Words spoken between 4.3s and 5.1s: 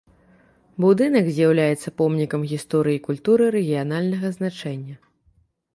значэння.